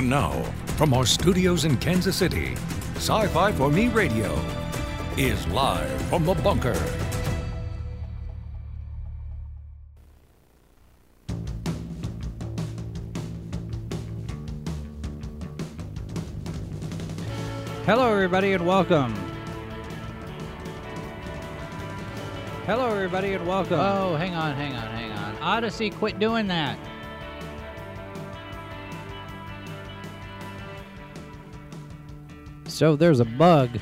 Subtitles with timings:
[0.00, 0.32] And now,
[0.78, 2.54] from our studios in Kansas City,
[2.94, 4.34] Sci Fi for Me Radio
[5.18, 6.72] is live from the bunker.
[17.84, 19.14] Hello, everybody, and welcome.
[22.64, 23.78] Hello, everybody, and welcome.
[23.78, 25.36] Oh, hang on, hang on, hang on.
[25.42, 26.78] Odysee, quit doing that.
[32.80, 33.78] So there's a bug.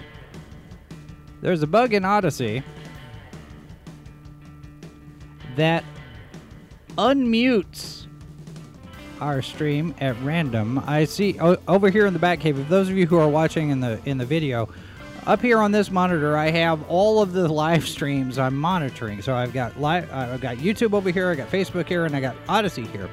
[1.41, 2.65] There's a bug in Odysee
[5.55, 5.85] that
[6.97, 8.09] unmutes
[9.21, 10.83] our stream at random.
[10.85, 12.59] I see o- over here in the back cave.
[12.59, 14.69] If those of you who are watching in the in the video,
[15.27, 19.23] up here on this monitor, I have all of the live streams I'm monitoring.
[19.23, 22.17] So I've got live, uh, I've got YouTube over here, I got Facebook here, and
[22.17, 23.09] I got Odysee here.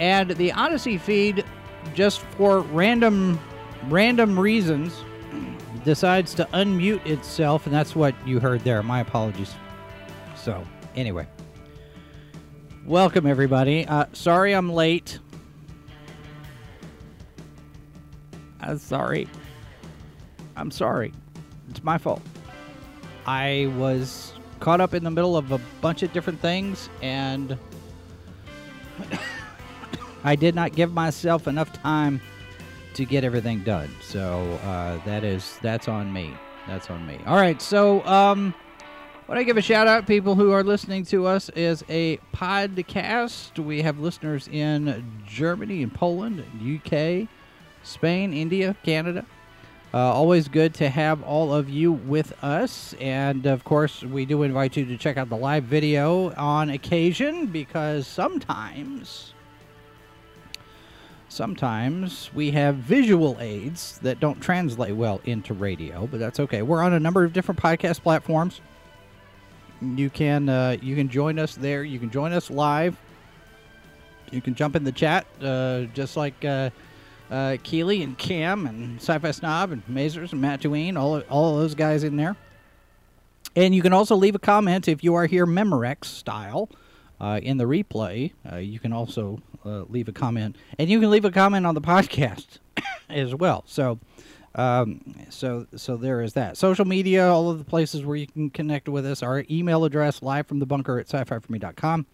[0.00, 1.44] And the Odysee feed,
[1.94, 3.38] just for random
[3.84, 5.04] random reasons,
[5.84, 8.82] decides to unmute itself, and that's what you heard there.
[8.82, 9.54] My apologies.
[10.36, 11.26] So anyway.
[12.84, 13.86] Welcome, everybody.
[13.86, 15.18] Uh, sorry I'm late.
[18.60, 19.28] I'm sorry.
[20.56, 21.12] I'm sorry.
[21.70, 22.22] It's my fault.
[23.26, 27.58] I was caught up in the middle of a bunch of different things, and
[30.24, 32.20] I did not give myself enough time
[32.98, 33.88] to get everything done.
[34.02, 36.34] So uh, that is that's on me.
[36.66, 37.18] That's on me.
[37.26, 37.62] All right.
[37.62, 38.52] So um,
[39.26, 43.56] what I give a shout out, people who are listening to us, is a podcast.
[43.64, 47.28] We have listeners in Germany and Poland, UK,
[47.84, 49.24] Spain, India, Canada.
[49.94, 52.94] Uh, always good to have all of you with us.
[53.00, 57.46] And of course, we do invite you to check out the live video on occasion
[57.46, 59.34] because sometimes,
[61.28, 66.62] sometimes we have visual aids that don't translate well into radio, but that's okay.
[66.62, 68.60] We're on a number of different podcast platforms
[69.80, 71.84] you can uh, you can join us there.
[71.84, 72.96] You can join us live.
[74.30, 76.70] You can jump in the chat, uh, just like uh,
[77.30, 81.74] uh, Keely and Cam and Sci-Fi Snob and Mazers and Matt Duane, all all those
[81.74, 82.36] guys in there.
[83.56, 86.68] And you can also leave a comment if you are here Memorex style
[87.20, 88.32] uh, in the replay.
[88.50, 91.74] Uh, you can also uh, leave a comment, and you can leave a comment on
[91.74, 92.58] the podcast
[93.08, 93.64] as well.
[93.66, 93.98] So.
[94.54, 96.56] Um, so so there is that.
[96.56, 99.22] Social media, all of the places where you can connect with us.
[99.22, 102.06] Our email address, live from the bunker at sci-fi4me.com.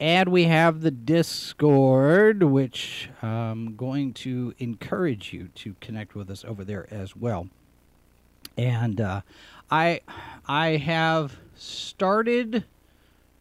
[0.00, 6.44] And we have the Discord, which I'm going to encourage you to connect with us
[6.44, 7.48] over there as well.
[8.56, 9.22] And uh,
[9.70, 10.00] I
[10.46, 12.64] I have started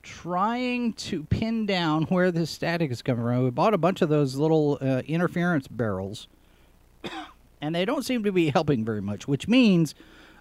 [0.07, 3.43] trying to pin down where the static is coming from.
[3.43, 6.27] We bought a bunch of those little uh, interference barrels
[7.61, 9.95] and they don't seem to be helping very much, which means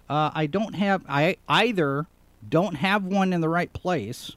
[0.09, 2.07] uh, I don't have I either
[2.47, 4.35] don't have one in the right place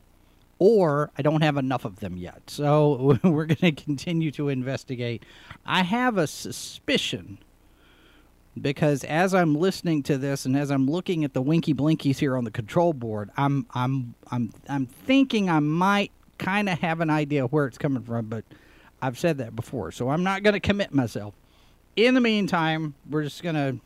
[0.58, 2.42] or I don't have enough of them yet.
[2.48, 5.24] So we're going to continue to investigate.
[5.64, 7.38] I have a suspicion
[8.61, 12.37] because as I'm listening to this and as I'm looking at the winky blinkies here
[12.37, 17.11] on the control board, I'm I'm I'm I'm thinking I might kind of have an
[17.11, 18.44] idea where it's coming from, but
[19.03, 21.34] I've said that before, so I'm not going to commit myself
[21.97, 23.78] in the meantime, we're just going to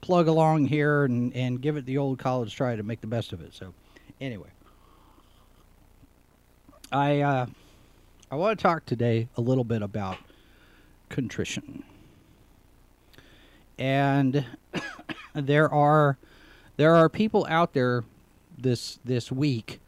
[0.00, 3.32] plug along here and, and give it the old college try to make the best
[3.32, 3.54] of it.
[3.54, 3.72] So,
[4.20, 4.50] anyway,
[6.92, 7.46] I uh,
[8.30, 10.18] I want to talk today a little bit about
[11.08, 11.82] contrition,
[13.78, 14.44] and
[15.34, 16.18] there are
[16.76, 18.04] there are people out there
[18.58, 19.80] this this week.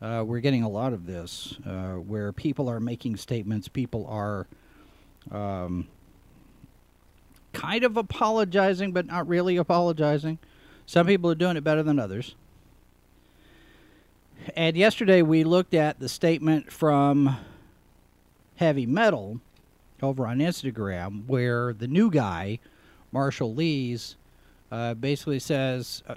[0.00, 3.68] Uh, we're getting a lot of this uh, where people are making statements.
[3.68, 4.46] People are.
[5.30, 5.86] Um,
[7.52, 10.38] kind of apologizing, but not really apologizing.
[10.86, 12.34] Some people are doing it better than others.
[14.56, 17.36] And yesterday we looked at the statement from
[18.56, 19.40] Heavy Metal
[20.02, 22.58] over on Instagram where the new guy,
[23.12, 24.16] Marshall Lees,
[24.70, 26.14] uh, basically says, uh,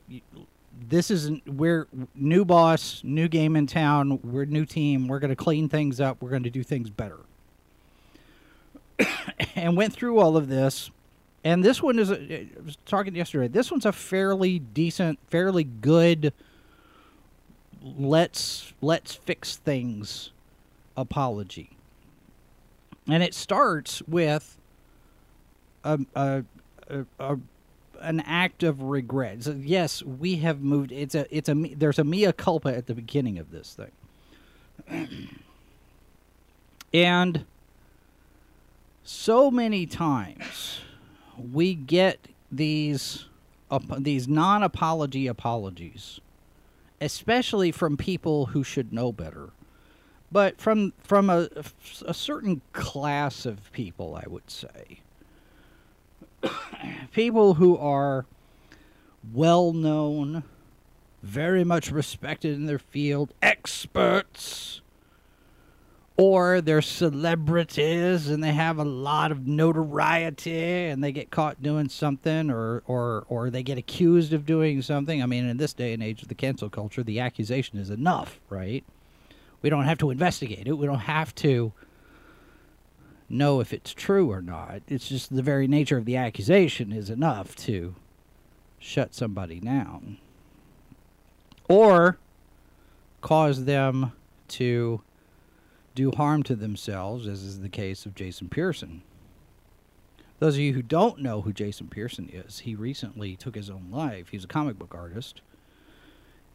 [0.90, 5.36] This isn't, we're new boss, new game in town, we're new team, we're going to
[5.36, 7.20] clean things up, we're going to do things better.
[9.56, 10.90] and went through all of this
[11.46, 15.64] and this one is, a, I was talking yesterday, this one's a fairly decent, fairly
[15.64, 16.34] good,
[17.84, 20.32] let's, let's fix things
[20.98, 21.70] apology.
[23.08, 24.58] And it starts with
[25.84, 26.44] a, a,
[26.90, 27.38] a,
[28.02, 29.44] an act of regret.
[29.44, 30.92] So yes, we have moved.
[30.92, 33.78] It's a it's a there's a mea culpa at the beginning of this
[34.88, 35.10] thing,
[36.94, 37.46] and
[39.04, 40.80] so many times
[41.52, 43.26] we get these
[43.72, 46.20] ap- these non-apology apologies
[47.02, 49.50] especially from people who should know better
[50.32, 51.48] but from from a,
[52.06, 55.00] a certain class of people i would say
[57.12, 58.26] people who are
[59.34, 60.44] well known
[61.24, 64.82] very much respected in their field experts
[66.18, 71.90] or they're celebrities and they have a lot of notoriety and they get caught doing
[71.90, 75.22] something or or or they get accused of doing something.
[75.22, 78.40] I mean in this day and age of the cancel culture the accusation is enough
[78.50, 78.84] right?
[79.62, 80.74] We don't have to investigate it.
[80.74, 81.74] We don't have to
[83.27, 87.10] know if it's true or not it's just the very nature of the accusation is
[87.10, 87.95] enough to
[88.77, 90.18] shut somebody down
[91.68, 92.18] or
[93.22, 94.12] cause them
[94.48, 95.01] to
[95.95, 99.01] do harm to themselves, as is the case of Jason Pearson.
[100.39, 103.88] Those of you who don't know who Jason Pearson is, he recently took his own
[103.89, 104.27] life.
[104.30, 105.42] He's a comic book artist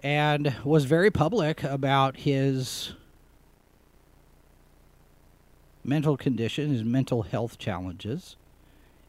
[0.03, 2.93] and was very public about his
[5.85, 8.37] mental condition, his mental health challenges.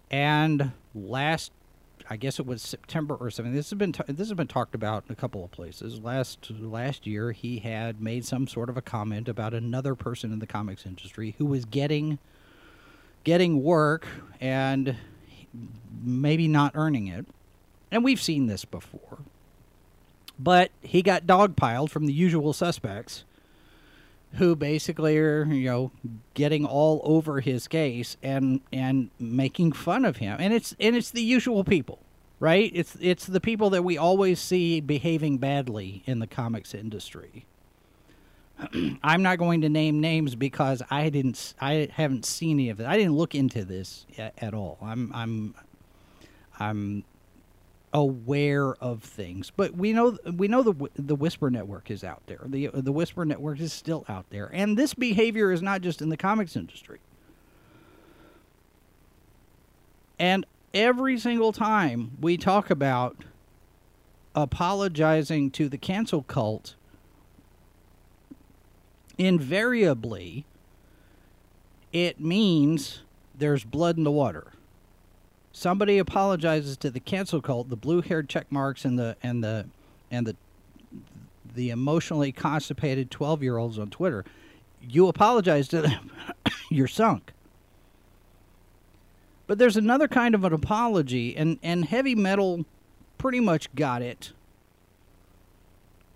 [0.10, 1.52] And last
[2.10, 3.54] I guess it was September or something.
[3.54, 6.02] This has been t- this has been talked about in a couple of places.
[6.02, 10.40] Last last year, he had made some sort of a comment about another person in
[10.40, 12.20] the comics industry who was getting
[13.24, 14.08] getting work
[14.40, 14.96] and
[16.04, 17.26] maybe not earning it.
[17.92, 19.20] And we've seen this before.
[20.40, 23.26] But he got dogpiled from the usual suspects
[24.34, 25.92] who basically are, you know,
[26.34, 30.38] getting all over his case and and making fun of him.
[30.40, 32.00] And it's and it's the usual people,
[32.40, 32.72] right?
[32.74, 37.46] It's it's the people that we always see behaving badly in the comics industry.
[39.04, 42.86] I'm not going to name names because I didn't I haven't seen any of it.
[42.86, 44.78] I didn't look into this at, all.
[44.82, 45.56] I'm I'm
[46.60, 47.04] I'm
[47.94, 49.52] aware of things.
[49.56, 52.42] But we know we know the the Whisper Network is out there.
[52.46, 56.10] The the Whisper Network is still out there, and this behavior is not just in
[56.10, 57.00] the comics industry.
[60.20, 63.18] And every single time we talk about
[64.36, 66.76] apologizing to the cancel cult,
[69.18, 70.46] invariably
[71.92, 73.02] it means
[73.38, 74.51] there's blood in the water
[75.52, 79.68] somebody apologizes to the cancel cult, the blue-haired check marks and the and the
[80.10, 80.36] and the
[81.54, 84.24] the emotionally constipated 12-year-olds on Twitter,
[84.82, 86.10] you apologize to them,
[86.70, 87.34] you're sunk.
[89.48, 92.66] But there's another kind of an apology and and heavy metal
[93.18, 94.32] pretty much got it.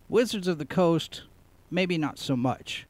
[0.07, 1.23] Wizards of the Coast
[1.69, 2.87] maybe not so much.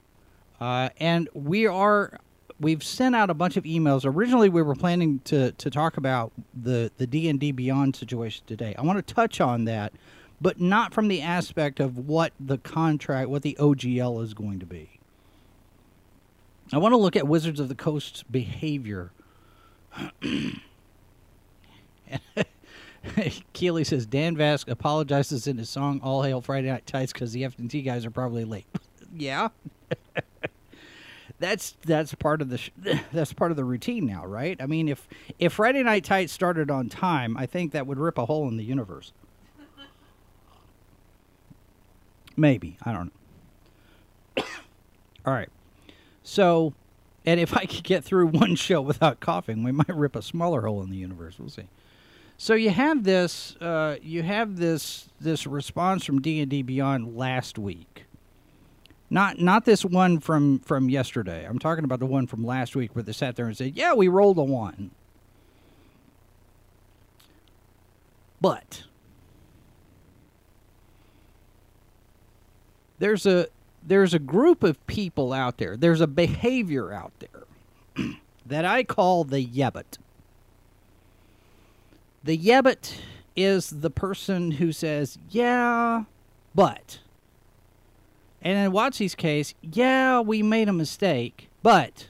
[0.59, 2.19] Uh, and we are
[2.59, 4.05] we've sent out a bunch of emails.
[4.05, 8.43] Originally, we were planning to to talk about the the D and D Beyond situation
[8.47, 8.75] today.
[8.77, 9.93] I want to touch on that,
[10.41, 14.65] but not from the aspect of what the contract, what the OGL is going to
[14.65, 14.99] be.
[16.73, 19.11] I want to look at Wizards of the Coast's behavior.
[23.53, 27.45] Keeley says Dan Vask apologizes in his song "All Hail Friday Night Tights" because the
[27.45, 28.65] F and T guys are probably late.
[29.15, 29.49] yeah.
[31.39, 32.71] That's that's part of the sh-
[33.13, 34.59] that's part of the routine now, right?
[34.61, 35.07] I mean, if
[35.39, 38.57] if Friday Night Tights started on time, I think that would rip a hole in
[38.57, 39.11] the universe.
[42.37, 43.11] Maybe I don't
[44.37, 44.43] know.
[45.25, 45.49] All right,
[46.23, 46.73] so,
[47.25, 50.61] and if I could get through one show without coughing, we might rip a smaller
[50.61, 51.35] hole in the universe.
[51.39, 51.67] We'll see.
[52.37, 57.15] So you have this, uh, you have this this response from D and D Beyond
[57.15, 58.05] last week
[59.09, 61.45] not not this one from from yesterday.
[61.45, 63.93] I'm talking about the one from last week where they sat there and said, "Yeah,
[63.93, 64.91] we rolled a one."
[68.41, 68.83] But
[72.99, 73.47] there's a
[73.83, 75.77] there's a group of people out there.
[75.77, 78.05] There's a behavior out there
[78.45, 79.97] that I call the yebbet.
[82.23, 82.95] The yebbet
[83.35, 86.05] is the person who says, "Yeah,
[86.55, 86.99] but."
[88.45, 92.09] And in WotC's case, yeah, we made a mistake, but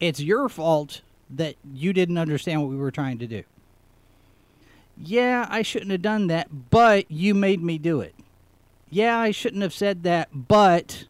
[0.00, 3.44] it's your fault that you didn't understand what we were trying to do.
[4.96, 8.16] Yeah, I shouldn't have done that, but you made me do it.
[8.90, 11.06] Yeah, I shouldn't have said that, but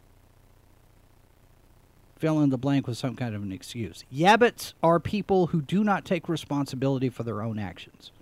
[2.18, 4.04] fill in the blank with some kind of an excuse.
[4.14, 8.12] Yabbits are people who do not take responsibility for their own actions.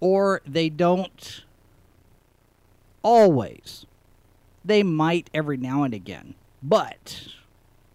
[0.00, 1.44] Or they don't
[3.02, 3.86] always
[4.68, 7.26] they might every now and again, but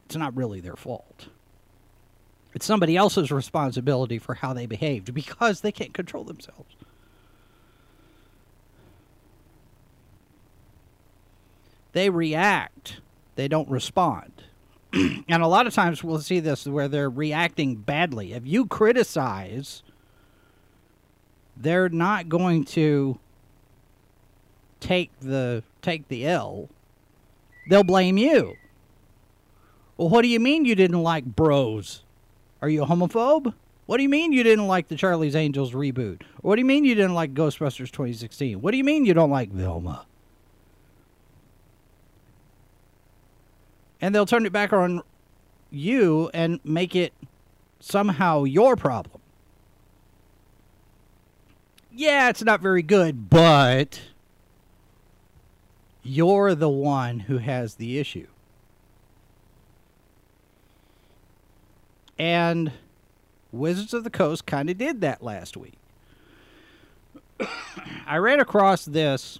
[0.06, 1.27] it's not really their fault.
[2.53, 6.75] It's somebody else's responsibility for how they behaved because they can't control themselves.
[11.94, 13.01] They react,
[13.36, 14.32] they don't respond.
[14.94, 18.34] and a lot of times we'll see this where they're reacting badly.
[18.34, 19.84] If you criticize,
[21.56, 23.20] they're not going to
[24.84, 26.70] take the take the L.
[27.70, 28.56] They'll blame you.
[29.96, 32.04] Well, what do you mean you didn't like Bros?
[32.62, 33.54] Are you a homophobe?
[33.86, 36.22] What do you mean you didn't like the Charlie's Angels reboot?
[36.42, 38.62] What do you mean you didn't like Ghostbusters 2016?
[38.62, 40.06] What do you mean you don't like Velma?
[44.02, 45.02] And they'll turn it back on
[45.72, 47.13] you and make it
[47.80, 49.22] somehow your problem.
[51.92, 54.02] Yeah, it's not very good, but
[56.04, 58.28] you're the one who has the issue.
[62.20, 62.72] And
[63.52, 65.78] Wizards of the Coast kind of did that last week.
[68.06, 69.40] I ran across this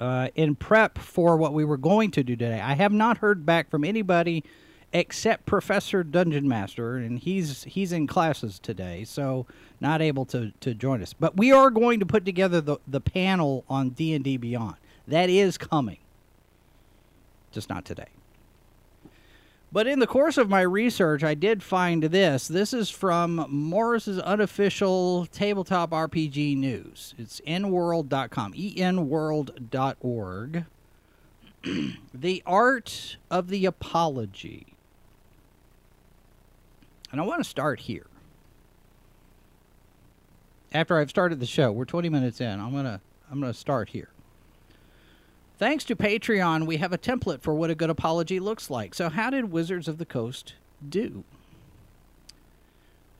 [0.00, 2.60] uh, in prep for what we were going to do today.
[2.60, 4.44] I have not heard back from anybody
[4.92, 9.46] except Professor Dungeon Master, and he's he's in classes today, so
[9.80, 11.12] not able to, to join us.
[11.12, 14.76] But we are going to put together the, the panel on D and D Beyond.
[15.08, 15.98] That is coming,
[17.50, 18.08] just not today.
[19.72, 22.48] But in the course of my research, I did find this.
[22.48, 27.14] This is from Morrus's unofficial tabletop RPG news.
[27.18, 30.64] It's enworld.com, enworld.org.
[32.14, 34.74] the art of the apology.
[37.10, 38.06] And I want to start here.
[40.72, 42.60] After I've started the show, we're 20 minutes in.
[42.60, 43.00] I'm going to
[43.30, 44.08] I'm going to start here.
[45.58, 48.94] Thanks to Patreon, we have a template for what a good apology looks like.
[48.94, 50.54] So, how did Wizards of the Coast
[50.88, 51.24] do?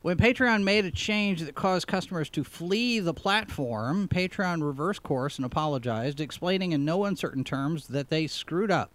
[0.02, 5.37] When Patreon made a change that caused customers to flee the platform, Patreon reversed course
[5.37, 8.92] and apologized, explaining in no uncertain terms that they screwed up.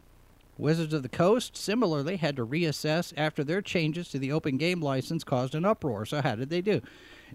[0.57, 4.79] Wizards of the Coast similarly had to reassess after their changes to the open game
[4.79, 6.05] license caused an uproar.
[6.05, 6.81] So how did they do?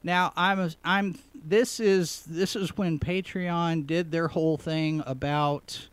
[0.03, 5.89] Now I'm I'm this is this is when Patreon did their whole thing about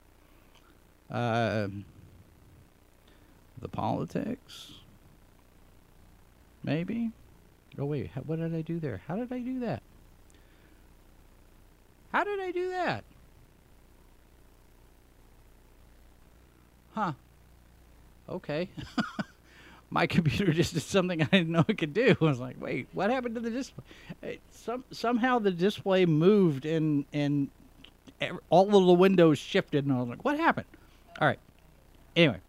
[1.11, 1.67] uh,
[3.61, 4.71] the politics,
[6.63, 7.11] maybe.
[7.77, 9.01] Oh wait, what did I do there?
[9.07, 9.81] How did I do that?
[12.11, 13.03] How did I do that?
[16.93, 17.11] Huh.
[18.29, 18.69] Okay.
[19.89, 22.15] My computer just did something I didn't know it could do.
[22.21, 23.83] I was like, wait, what happened to the display?
[24.23, 27.49] It, some somehow the display moved and and
[28.49, 30.67] all of the windows shifted, and I was like, what happened?
[31.19, 31.39] All right.
[32.15, 32.39] Anyway,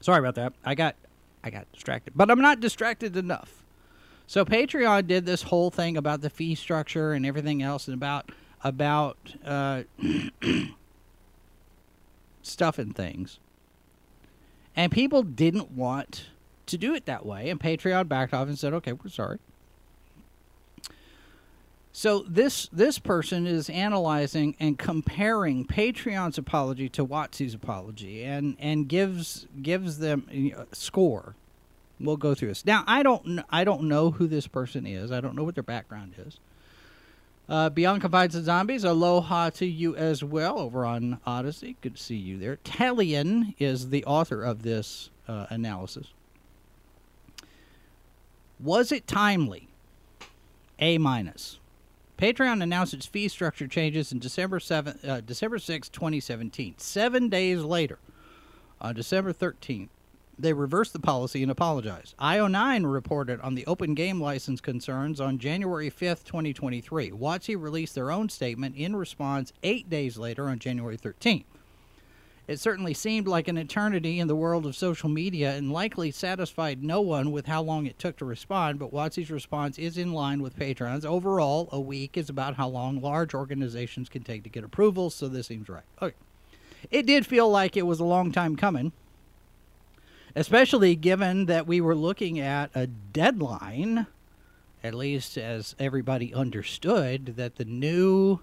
[0.00, 0.52] sorry about that.
[0.64, 0.96] I got
[1.42, 3.62] I got distracted, but I'm not distracted enough.
[4.26, 8.30] So Patreon did this whole thing about the fee structure and everything else, and about
[8.62, 9.82] about uh,
[12.42, 13.38] stuff and things,
[14.74, 16.26] and people didn't want
[16.66, 19.38] to do it that way, and Patreon backed off and said, "Okay, we're sorry."
[21.96, 28.88] So this this person is analyzing and comparing Patreon's apology to WotC's apology, and and
[28.88, 31.36] gives gives them a score.
[32.00, 32.82] We'll go through this now.
[32.88, 35.12] I don't I don't know who this person is.
[35.12, 36.40] I don't know what their background is.
[37.48, 41.76] Uh, Beyond Confines and Zombies, aloha to you as well over on Odysee.
[41.80, 42.56] Good to see you there.
[42.64, 46.08] Talien is the author of this uh, analysis.
[48.58, 49.68] Was it timely?
[50.80, 51.60] A minus.
[52.18, 56.74] Patreon announced its fee structure changes in December 7, uh, December 6, 2017.
[56.78, 57.98] Seven days later,
[58.80, 59.88] on December 13th,
[60.38, 62.16] they reversed the policy and apologized.
[62.18, 67.10] IO9 reported on the open game license concerns on January 5th, 2023.
[67.10, 71.44] WotC released their own statement in response eight days later on January 13th.
[72.46, 76.82] It certainly seemed like an eternity in the world of social media and likely satisfied
[76.82, 80.42] no one with how long it took to respond, but WotC's response is in line
[80.42, 81.06] with Patreon's.
[81.06, 85.26] Overall, a week is about how long large organizations can take to get approval, so
[85.26, 85.84] this seems right.
[86.02, 86.14] Okay.
[86.90, 88.92] It did feel like it was a long time coming,
[90.36, 94.06] especially given that we were looking at a deadline,
[94.82, 98.40] at least as everybody understood, that the new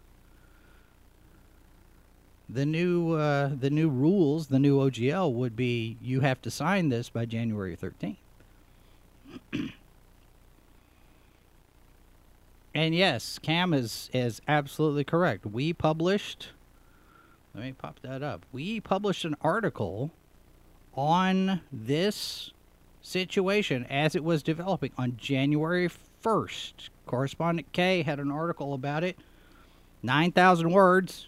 [2.53, 6.89] the new uh, the new rules, the new OGL would be you have to sign
[6.89, 8.17] this by January 13th.
[12.75, 15.45] and yes, Cam is is absolutely correct.
[15.45, 16.49] We published
[17.53, 18.45] let me pop that up.
[18.51, 20.11] We published an article
[20.95, 22.51] on this
[23.01, 25.89] situation as it was developing on January
[26.23, 26.89] 1st.
[27.05, 29.17] Correspondent K had an article about it.
[30.03, 31.27] 9,000 words.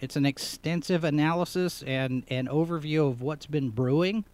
[0.00, 4.24] It's an extensive analysis and an overview of what's been brewing.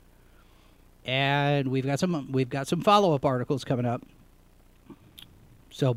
[1.05, 4.03] And we've got some we've got some follow-up articles coming up.
[5.71, 5.97] So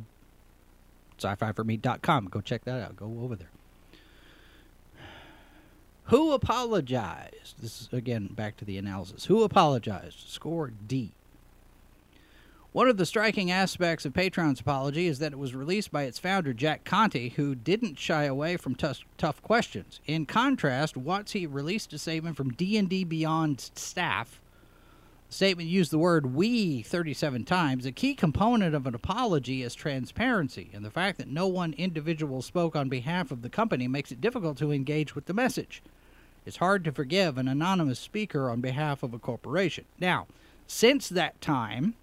[1.18, 2.26] sci-fi4me.com.
[2.28, 2.96] Go check that out.
[2.96, 3.50] Go over there.
[6.06, 7.62] Who apologized?
[7.62, 9.26] This is again back to the analysis.
[9.26, 10.30] Who apologized?
[10.30, 11.12] Score D.
[12.72, 16.20] One of the striking aspects of Patreon's apology is that it was released by its
[16.20, 20.00] founder, Jack Conte, who didn't shy away from tough, tough questions.
[20.06, 24.40] In contrast, WotC released a statement from D&D Beyond staff.
[25.30, 27.88] The statement used the word we 37 times.
[27.88, 32.44] A key component of an apology is transparency, and the fact that no one individual
[32.44, 35.82] spoke on behalf of the company makes it difficult to engage with the message.
[36.46, 39.86] It's hard to forgive an anonymous speaker on behalf of a corporation.
[40.00, 40.28] Now,
[40.68, 41.96] since that time,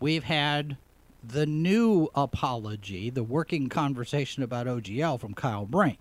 [0.00, 0.76] we've had
[1.22, 5.98] the new apology, the working conversation about OGL from Kyle Brink.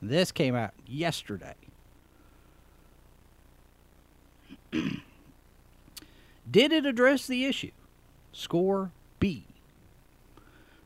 [0.00, 1.54] This came out yesterday.
[6.50, 7.70] Did it address the issue?
[8.32, 9.44] Score B.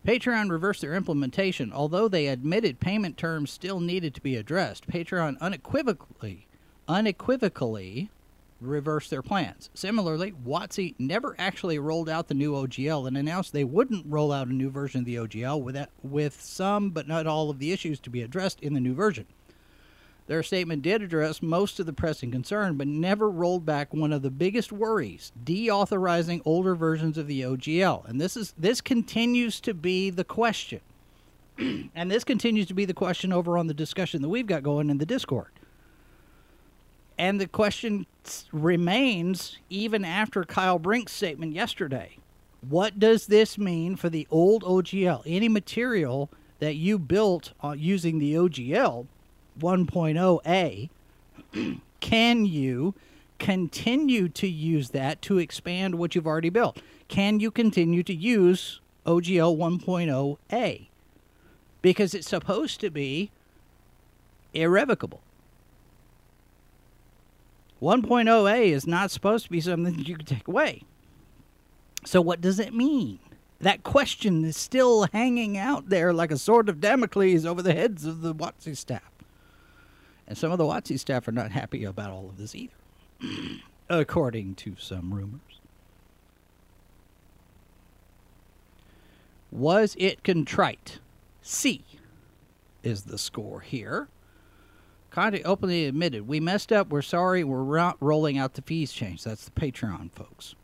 [0.07, 1.73] Patreon reversed their implementation.
[1.73, 6.47] Although they admitted payment terms still needed to be addressed, Patreon unequivocally,
[6.87, 8.11] unequivocally
[8.61, 9.71] reversed their plans.
[9.75, 14.49] Similarly, WotC never actually rolled out the new OGL and announced they wouldn't roll out
[14.49, 17.73] a new version of the OGL with, that, with some but not all of the
[17.73, 19.27] issues to be addressed in the new version.
[20.27, 24.23] Their statement did address most of the pressing concern, but never rolled back one of
[24.23, 28.09] the biggest worries: deauthorizing older versions of the OGL.
[28.09, 30.81] And this is this continues to be the question,
[31.59, 34.91] and this continues to be the question over on the discussion that we've got going
[34.91, 35.53] in the Discord.
[37.19, 38.07] And the question
[38.53, 42.19] remains even after Kyle Brink's statement yesterday.
[42.69, 45.23] What does this mean for the old OGL?
[45.25, 49.07] Any material that you built using the OGL
[49.61, 50.91] 1.0A,
[52.01, 52.95] can you
[53.39, 56.81] continue to use that to expand what you've already built?
[57.09, 60.87] Can you continue to use OGL 1.0A?
[61.83, 63.31] Because it's supposed to be
[64.53, 65.21] irrevocable.
[67.81, 70.83] 1.0A is not supposed to be something that you can take away.
[72.05, 73.19] So, what does it mean?
[73.61, 78.05] That question is still hanging out there like a sword of Damocles over the heads
[78.05, 79.11] of the WotC staff.
[80.27, 82.75] And some of the WotC staff are not happy about all of this either,
[83.89, 85.41] according to some rumors.
[89.51, 90.99] Was it contrite?
[91.41, 91.85] C
[92.83, 94.09] is the score here.
[95.17, 99.25] Conte openly admitted, We messed up, we're sorry, we're not rolling out the fees change.
[99.25, 100.55] That's the Patreon, folks.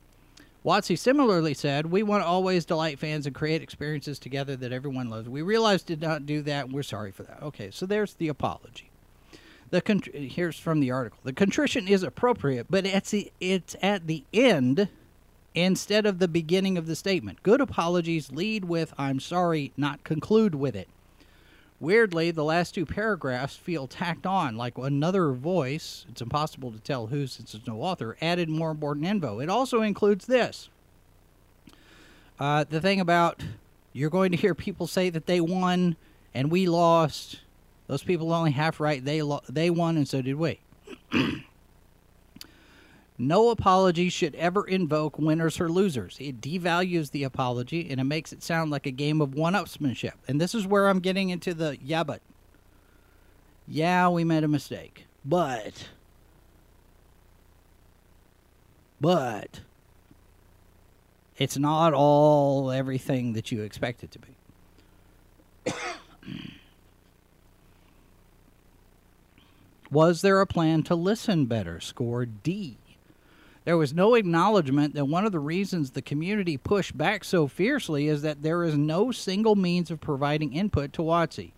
[0.63, 5.09] WotC similarly said, We want to always delight fans and create experiences together that everyone
[5.09, 5.27] loves.
[5.27, 7.43] We realized did not do that, and we're sorry for that.
[7.43, 8.91] Okay, so there's the apology.
[9.71, 11.21] The contr- here's from the article.
[11.23, 14.91] The contrition is appropriate, but it's the, it's at the end
[15.55, 17.43] instead of the beginning of the statement.
[17.43, 20.89] Good apologies lead with "I'm sorry," not conclude with it.
[21.83, 26.07] Weirdly, the last two paragraphs feel tacked on, like another voice.
[26.09, 28.17] It's impossible to tell who since there's no author.
[28.23, 29.41] Added more important info.
[29.41, 30.69] It also includes this.
[32.39, 33.43] Uh, the thing about
[33.93, 35.97] you're going to hear people say that they won
[36.33, 37.41] and we lost
[37.89, 39.05] those people only half right.
[39.05, 40.61] They lo- they won, and so did we.
[43.23, 46.17] no apology should ever invoke winners or losers.
[46.21, 50.15] It devalues the apology and it makes it sound like a game of one-upsmanship.
[50.27, 52.21] And this is where I'm getting into the yeah, but
[53.69, 55.89] yeah, we made a mistake, but
[59.01, 59.61] but
[61.37, 65.73] it's not all everything that you expect it to be.
[69.91, 71.79] Was there a plan to listen better?
[71.81, 72.79] Score D.
[73.65, 78.09] There was no acknowledgement that one of the reasons the community pushed back so fiercely
[78.09, 81.53] is that there is no single means of providing input to WotC.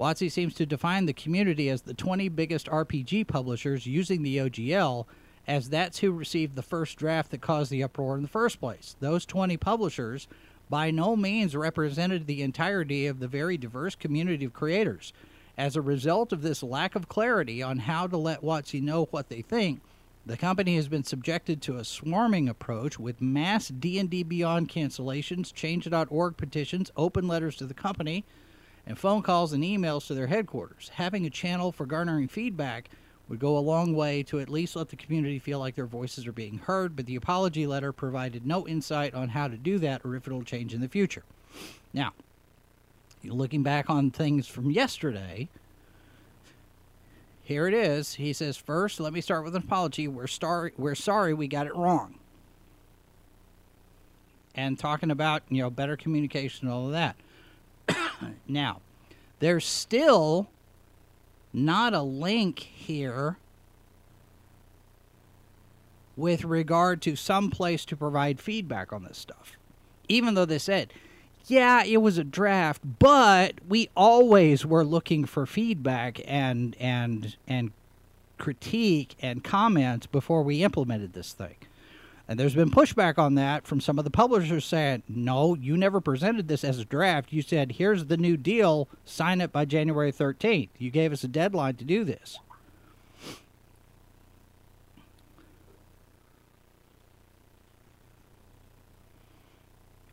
[0.00, 5.04] WotC seems to define the community as the 20 biggest RPG publishers using the OGL,
[5.46, 8.96] as that's who received the first draft that caused the uproar in the first place.
[9.00, 10.26] Those 20 publishers
[10.70, 15.12] by no means represented the entirety of the very diverse community of creators.
[15.58, 19.28] As a result of this lack of clarity on how to let WotC know what
[19.28, 19.82] they think,
[20.26, 26.36] the company has been subjected to a swarming approach with mass D&D Beyond cancellations, change.org
[26.36, 28.24] petitions, open letters to the company,
[28.86, 30.90] and phone calls and emails to their headquarters.
[30.94, 32.88] Having a channel for garnering feedback
[33.28, 36.26] would go a long way to at least let the community feel like their voices
[36.26, 40.02] are being heard, but the apology letter provided no insight on how to do that
[40.04, 41.24] or if it'll change in the future.
[41.92, 42.12] Now,
[43.22, 45.48] looking back on things from yesterday,
[47.44, 48.14] here it is.
[48.14, 50.08] He says, First, let me start with an apology.
[50.08, 52.14] We're, star- we're sorry we got it wrong.
[54.54, 57.16] And talking about, you know, better communication and all of that.
[58.48, 58.80] now,
[59.40, 60.48] there's still
[61.52, 63.36] not a link here
[66.16, 69.58] with regard to some place to provide feedback on this stuff.
[70.08, 70.92] Even though they said,
[71.46, 77.72] yeah, it was a draft, but we always were looking for feedback and and and
[78.38, 81.56] critique and comments before we implemented this thing.
[82.26, 86.00] And there's been pushback on that from some of the publishers saying, no, you never
[86.00, 87.32] presented this as a draft.
[87.32, 90.70] You said, here's the new deal, sign it by January 13th.
[90.78, 92.38] You gave us a deadline to do this.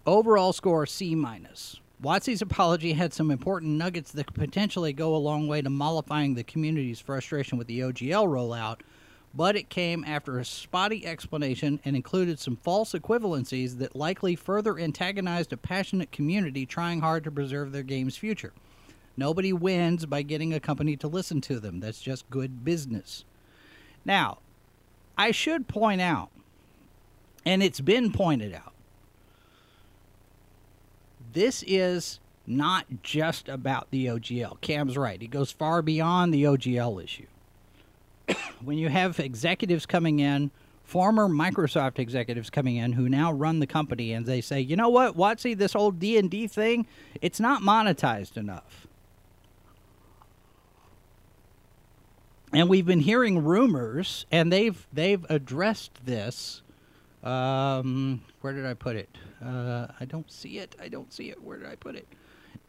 [0.07, 1.79] Overall score C minus.
[2.03, 6.33] WotC's apology had some important nuggets that could potentially go a long way to mollifying
[6.33, 8.79] the community's frustration with the OGL rollout,
[9.35, 14.79] but it came after a spotty explanation and included some false equivalencies that likely further
[14.79, 18.53] antagonized a passionate community trying hard to preserve their game's future.
[19.15, 21.79] Nobody wins by getting a company to listen to them.
[21.79, 23.23] That's just good business.
[24.03, 24.39] Now,
[25.15, 26.31] I should point out,
[27.45, 28.70] and it's been pointed out,
[31.33, 34.59] this is not just about the OGL.
[34.61, 35.21] Cam's right.
[35.21, 37.27] It goes far beyond the OGL issue.
[38.63, 40.51] when you have executives coming in,
[40.83, 44.89] former Microsoft executives coming in who now run the company and they say, "You know
[44.89, 45.15] what?
[45.15, 46.85] WotC, this old D&D thing,
[47.21, 48.87] it's not monetized enough."
[52.53, 56.61] And we've been hearing rumors and they've they've addressed this
[57.23, 59.09] um, where did I put it?
[59.43, 60.75] Uh, I don't see it.
[60.81, 61.41] I don't see it.
[61.43, 62.07] Where did I put it?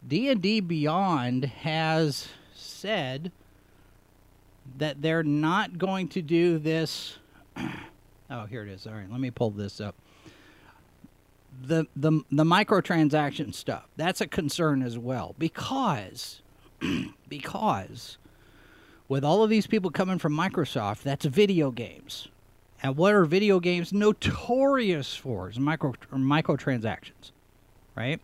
[0.07, 3.33] D&D Beyond has said
[4.79, 7.19] that they're not going to do this.
[8.31, 8.87] oh, here it is.
[8.87, 9.95] All right, let me pull this up.
[11.65, 13.87] The the the microtransaction stuff.
[13.97, 16.41] That's a concern as well because
[17.29, 18.17] because
[19.07, 22.29] with all of these people coming from Microsoft, that's video games.
[22.83, 25.49] And what are video games notorious for?
[25.49, 27.31] Is micro microtransactions,
[27.97, 28.21] right?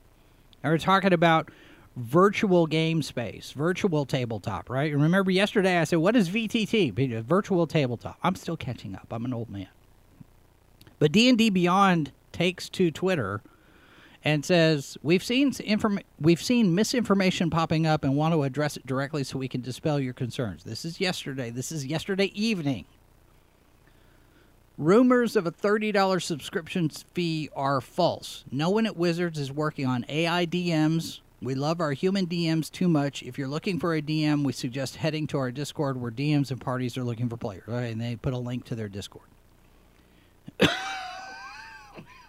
[0.63, 1.51] And we're talking about
[1.97, 4.93] virtual game space, virtual tabletop, right?
[4.93, 7.23] And remember yesterday I said, what is VTT?
[7.23, 8.19] Virtual tabletop.
[8.23, 9.07] I'm still catching up.
[9.13, 9.69] I'm an old man.
[10.99, 13.41] But D&D Beyond takes to Twitter
[14.25, 18.85] and says, "We've seen inform- we've seen misinformation popping up and want to address it
[18.85, 21.51] directly so we can dispel your concerns." This is yesterday.
[21.51, 22.85] This is yesterday evening.
[24.79, 28.45] Rumors of a $30 subscription fee are false.
[28.53, 31.19] No one at Wizards is working on AI DMs.
[31.43, 33.25] We love our human DMs too much.
[33.25, 36.61] If you're looking for a DM, we suggest heading to our Discord where DMs and
[36.61, 37.65] parties are looking for players.
[37.69, 39.27] Okay, and they put a link to their Discord.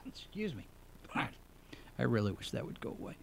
[0.07, 0.65] Excuse me.
[1.15, 3.13] I really wish that would go away.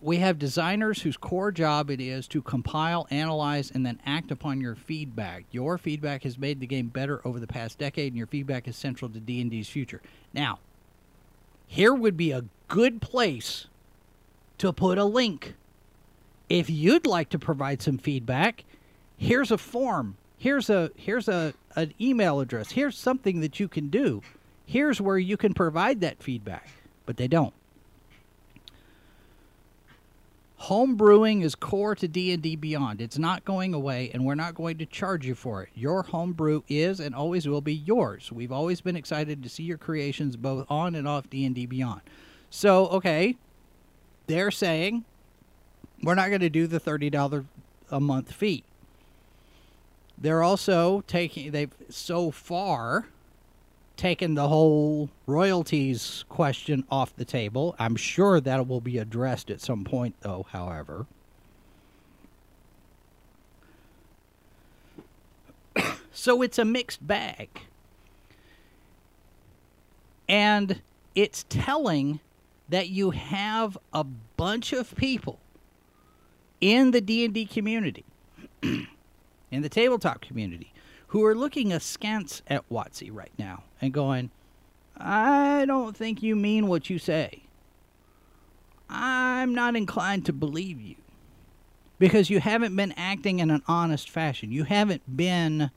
[0.00, 4.60] We have designers whose core job it is to compile, analyze, and then act upon
[4.60, 5.44] your feedback.
[5.50, 8.76] Your feedback has made the game better over the past decade, and your feedback is
[8.76, 10.00] central to D&D's future.
[10.32, 10.58] Now,
[11.66, 13.66] here would be a good place
[14.58, 15.54] to put a link.
[16.48, 18.64] If you'd like to provide some feedback,
[19.16, 20.16] here's a form.
[20.38, 22.70] Here's a here's a an email address.
[22.70, 24.22] Here's something that you can do.
[24.64, 26.68] Here's where you can provide that feedback.
[27.06, 27.54] But they don't.
[30.62, 33.00] Home brewing is core to D&D Beyond.
[33.00, 35.68] It's not going away and we're not going to charge you for it.
[35.74, 38.32] Your home brew is and always will be yours.
[38.32, 42.00] We've always been excited to see your creations both on and off D&D Beyond.
[42.50, 43.36] So, okay,
[44.26, 45.04] they're saying
[46.02, 47.44] we're not going to do the $30
[47.90, 48.64] a month fee.
[50.20, 53.06] They're also taking they've so far
[53.98, 57.74] taken the whole royalties question off the table.
[57.78, 61.06] I'm sure that will be addressed at some point, though, however.
[66.12, 67.50] so it's a mixed bag.
[70.28, 70.80] And
[71.14, 72.20] it's telling
[72.68, 75.40] that you have a bunch of people
[76.60, 78.04] in the D&D community,
[78.62, 78.86] in
[79.50, 80.72] the tabletop community,
[81.08, 84.30] who are looking askance at WotC right now and going,
[84.96, 87.42] I don't think you mean what you say.
[88.90, 90.96] I'm not inclined to believe you.
[91.98, 94.52] because you haven't been acting in an honest fashion.
[94.52, 95.70] You haven't been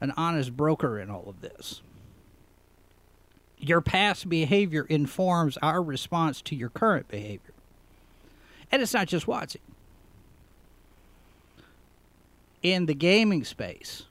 [0.00, 1.82] an honest broker in all of this.
[3.58, 7.52] Your past behavior informs our response to your current behavior.
[8.72, 9.56] And it's not just WotC.
[12.62, 14.04] In the gaming space,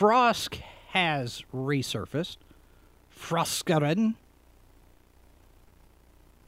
[0.00, 0.58] Frosk
[0.92, 2.38] has resurfaced.
[3.14, 4.14] Froskurinn.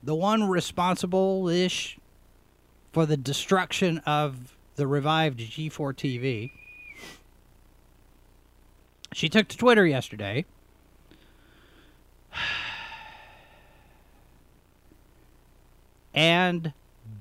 [0.03, 1.99] The one responsible ish
[2.95, 6.53] for the destruction of the revived G4 TV.
[9.13, 10.47] She took to Twitter yesterday.
[16.15, 16.75] And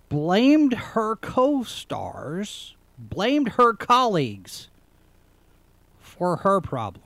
[0.09, 4.67] blamed her co stars, blamed her colleagues
[6.21, 7.03] for her problem.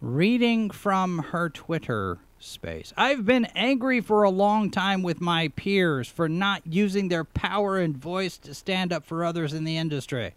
[0.00, 2.92] Reading from her Twitter space.
[2.96, 7.78] I've been angry for a long time with my peers for not using their power
[7.78, 10.34] and voice to stand up for others in the industry.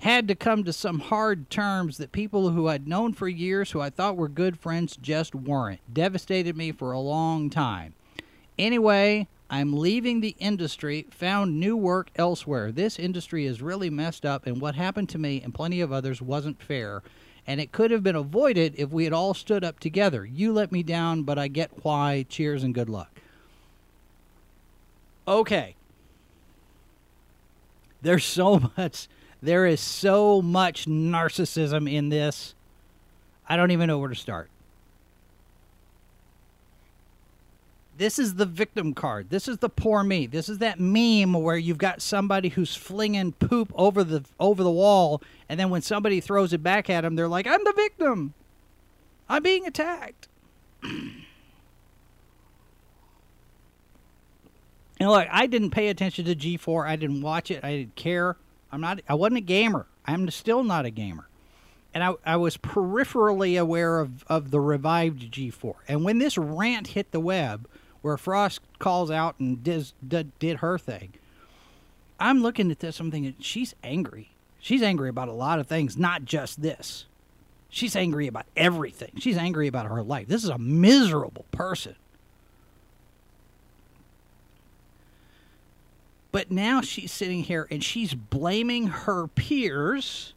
[0.00, 3.80] Had to come to some hard terms that people who I'd known for years, who
[3.80, 5.80] I thought were good friends, just weren't.
[5.90, 7.94] Devastated me for a long time.
[8.58, 12.72] Anyway, I'm leaving the industry, found new work elsewhere.
[12.72, 16.20] This industry is really messed up, and what happened to me and plenty of others
[16.20, 17.02] wasn't fair
[17.46, 20.24] and it could have been avoided if we had all stood up together.
[20.24, 22.26] You let me down, but I get why.
[22.28, 23.20] Cheers and good luck.
[25.28, 25.76] Okay.
[28.02, 29.08] There's so much
[29.42, 32.54] there is so much narcissism in this.
[33.48, 34.50] I don't even know where to start.
[37.96, 39.30] This is the victim card.
[39.30, 40.26] This is the poor me.
[40.26, 44.70] This is that meme where you've got somebody who's flinging poop over the over the
[44.70, 48.34] wall, and then when somebody throws it back at them, they're like, "I'm the victim.
[49.28, 50.28] I'm being attacked."
[55.00, 56.86] know, like I didn't pay attention to G4.
[56.86, 57.64] I didn't watch it.
[57.64, 58.36] I didn't care.
[58.72, 59.00] I'm not.
[59.08, 59.86] I wasn't a gamer.
[60.06, 61.28] I'm still not a gamer.
[61.94, 65.76] And I, I was peripherally aware of, of the revived G4.
[65.88, 67.66] And when this rant hit the web,
[68.06, 71.14] where Frost calls out and did, did, did her thing.
[72.20, 74.30] I'm looking at this, I'm thinking, she's angry.
[74.60, 77.06] She's angry about a lot of things, not just this.
[77.68, 79.10] She's angry about everything.
[79.18, 80.28] She's angry about her life.
[80.28, 81.96] This is a miserable person.
[86.30, 90.32] But now she's sitting here and she's blaming her peers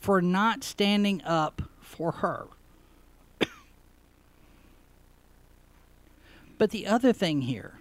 [0.00, 2.46] for not standing up for her.
[6.58, 7.80] But the other thing here,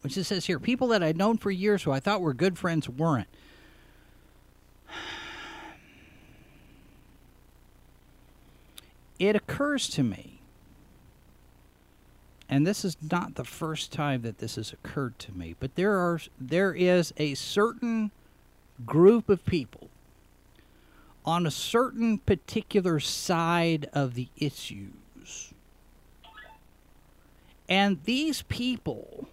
[0.00, 2.58] which it says here, people that I'd known for years who I thought were good
[2.58, 3.28] friends weren't.
[9.18, 10.40] It occurs to me,
[12.48, 15.96] and this is not the first time that this has occurred to me, but there
[15.96, 18.10] are there is a certain
[18.84, 19.90] group of people
[21.24, 25.01] on a certain particular side of the issues
[27.68, 29.28] and these people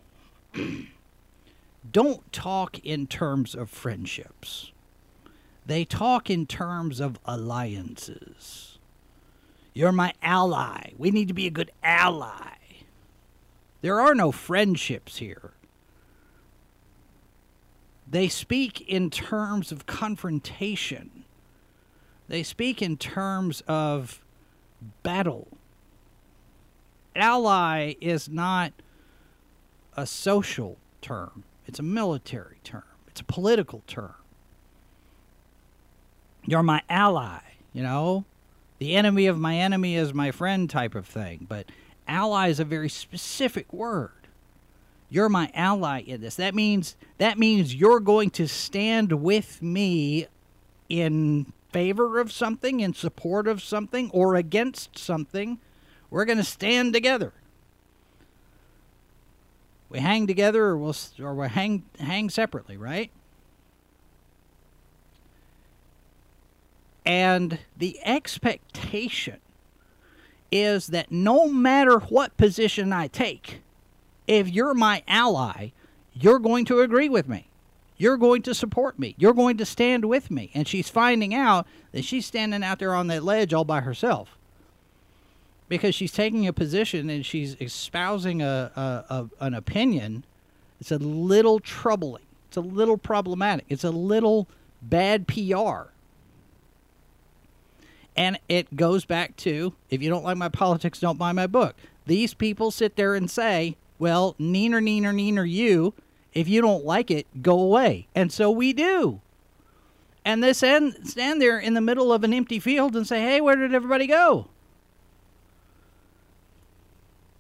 [1.92, 4.72] don't talk in terms of friendships.
[5.66, 8.78] They talk in terms of alliances.
[9.74, 10.94] You're my ally.
[10.98, 12.58] We need to be a good ally.
[13.82, 15.52] There are no friendships here.
[18.10, 21.24] They speak in terms of confrontation.
[22.28, 24.24] They speak in terms of
[25.04, 25.59] battle
[27.16, 28.74] ally is not
[29.96, 34.16] a social term, it's a military term, it's a political term.
[36.46, 37.42] You're my ally,
[37.74, 38.26] you know?
[38.80, 41.46] The enemy of my enemy is my friend type of thing.
[41.48, 41.70] But
[42.08, 44.12] ally is a very specific word.
[45.10, 46.36] You're my ally in this.
[46.36, 50.28] That means that means you're going to stand with me
[50.88, 55.60] in favor of something, in support of something, or against something
[56.10, 57.34] we're going to stand together.
[59.90, 63.12] We hang together, or we'll or we hang hang separately, right?
[67.06, 69.38] And the expectation
[70.52, 73.62] is that no matter what position I take,
[74.28, 75.70] if you're my ally,
[76.14, 77.48] you're going to agree with me.
[77.98, 79.16] You're going to support me.
[79.18, 80.52] You're going to stand with me.
[80.54, 84.39] And she's finding out that she's standing out there on that ledge all by herself
[85.70, 90.26] because she's taking a position and she's espousing a, a, a, an opinion.
[90.82, 92.24] It's a little troubling.
[92.48, 93.66] It's a little problematic.
[93.70, 94.48] It's a little
[94.82, 95.92] bad PR.
[98.18, 101.76] And it goes back to if you don't like my politics, don't buy my book.
[102.06, 105.94] these people sit there and say, well, neener, neener, neener, you.
[106.34, 108.08] If you don't like it, go away.
[108.16, 109.22] And so we do.
[110.26, 113.42] And they stand, stand there in the middle of an empty field and say, hey,
[113.42, 114.48] where did everybody go?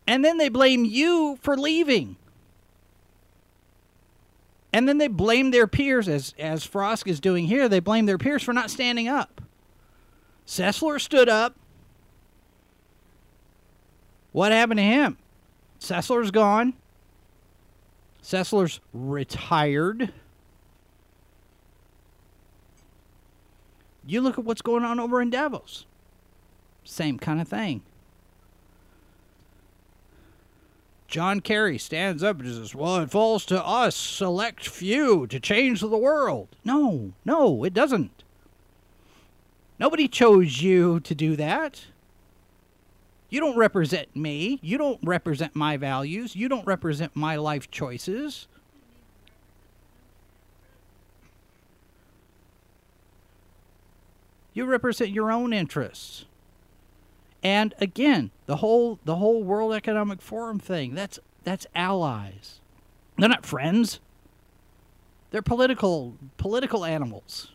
[0.10, 2.15] And then they blame you for leaving.
[4.74, 8.17] And then they blame their peers, as, as Frosk is doing here, they blame their
[8.17, 9.39] peers for not standing up.
[10.48, 11.56] Sessler stood up.
[14.32, 15.15] What happened to him?
[15.80, 16.74] Sessler's gone.
[18.24, 20.12] Sessler's retired.
[24.08, 25.86] You look at what's going on over in Davos.
[26.84, 27.84] Same kind of thing.
[31.10, 35.82] John Kerry stands up and says, Well, it falls to us, select few, to change
[35.82, 36.50] the world.
[36.63, 38.24] No, no, it doesn't.
[39.80, 41.86] Nobody chose you to do that.
[43.30, 44.60] You don't represent me.
[44.62, 46.36] You don't represent my values.
[46.36, 48.48] You don't represent my life choices.
[54.54, 56.26] You represent your own interests.
[57.41, 62.60] And again, the whole the whole World Economic Forum thing, that's that's allies.
[63.17, 63.99] They're not friends.
[65.32, 67.52] They're political political animals.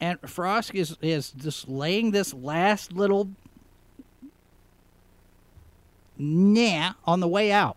[0.00, 3.30] And Frost is, is just laying this last little
[6.18, 7.76] nah on the way out.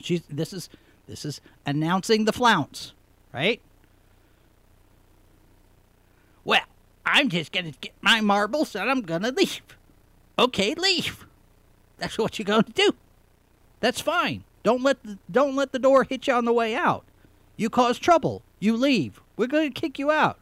[0.00, 0.68] She's this is
[1.08, 2.92] this is announcing the flounce,
[3.32, 3.60] right?
[6.44, 6.64] Well,
[7.06, 9.62] I'm just gonna get my marbles and I'm gonna leave.
[10.38, 11.26] Okay, leave.
[11.98, 12.92] That's what you're gonna do.
[13.80, 14.44] That's fine.
[14.62, 17.04] Don't let the, don't let the door hit you on the way out.
[17.56, 18.42] You cause trouble.
[18.58, 19.20] You leave.
[19.36, 20.38] We're gonna kick you out.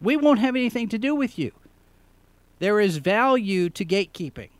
[0.00, 1.52] We won't have anything to do with you.
[2.58, 4.50] There is value to gatekeeping.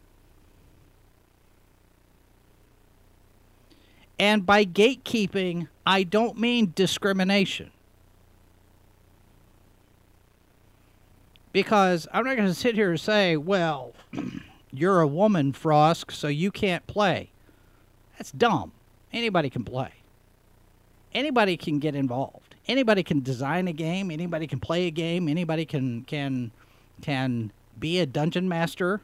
[4.19, 7.71] And by gatekeeping, I don't mean discrimination.
[11.55, 13.95] Because I'm not going to sit here and say, well,
[14.73, 17.31] you're a woman, Frost, so you can't play.
[18.19, 18.73] That's dumb.
[19.13, 19.93] Anybody can play,
[21.15, 22.57] anybody can get involved.
[22.67, 26.51] Anybody can design a game, anybody can play a game, anybody can can
[27.01, 29.03] can be a dungeon master,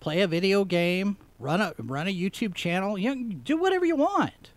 [0.00, 4.50] play a video game, run a run a YouTube channel, you do whatever you want.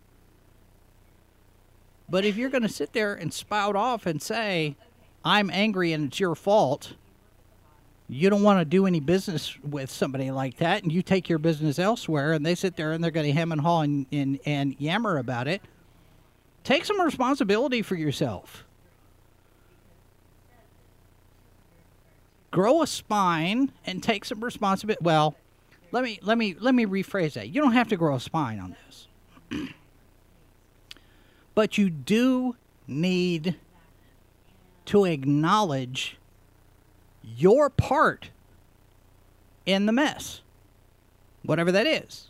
[2.09, 4.75] But if you're going to sit there and spout off and say,
[5.25, 6.93] "I'm angry and it's your fault,"
[8.07, 11.39] you don't want to do any business with somebody like that, and you take your
[11.39, 14.39] business elsewhere, and they sit there and they're going to hem and haw and, and,
[14.45, 15.61] and yammer about it.
[16.63, 18.63] Take some responsibility for yourself.
[22.51, 25.03] Grow a spine and take some responsibility.
[25.03, 25.35] Well,
[25.91, 27.49] let me let me let me rephrase that.
[27.49, 29.07] You don't have to grow a spine on this.
[31.55, 32.55] but you do
[32.87, 33.55] need
[34.85, 36.17] to acknowledge
[37.23, 38.29] your part
[39.65, 40.41] in the mess,
[41.43, 42.27] whatever that is.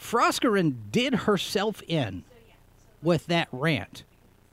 [0.00, 2.24] Froskurinn did herself in
[3.02, 4.04] with that rant,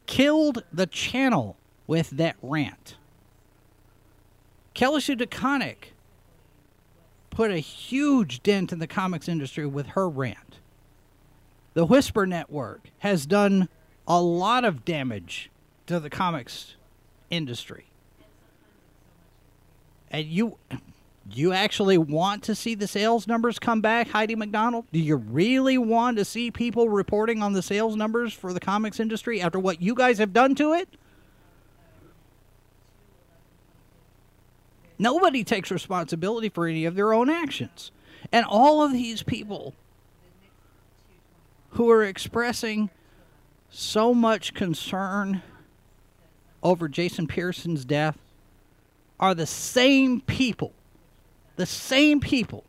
[0.05, 1.55] killed the channel
[1.87, 2.97] with that rant.
[4.73, 5.91] Kelly Sue DeConnick
[7.29, 10.59] put a huge dent in the comics industry with her rant.
[11.73, 13.69] The Whisper Network has done
[14.07, 15.49] a lot of damage
[15.87, 16.75] to the comics
[17.29, 17.85] industry.
[20.11, 20.57] And you
[21.31, 24.85] you actually want to see the sales numbers come back, Heidi MacDonald?
[24.91, 28.99] Do you really want to see people reporting on the sales numbers for the comics
[28.99, 30.87] industry after what you guys have done to it?
[34.99, 37.91] Nobody takes responsibility for any of their own actions.
[38.31, 39.73] And all of these people
[41.71, 42.89] who are expressing
[43.69, 45.41] so much concern
[46.65, 48.17] over Jason Pearson's death
[49.19, 50.73] are the same people,
[51.57, 52.63] the same people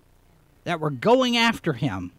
[0.65, 2.13] that were going after him,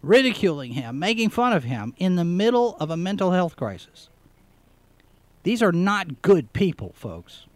[0.00, 4.08] ridiculing him, making fun of him in the middle of a mental health crisis.
[5.42, 7.46] These are not good people, folks.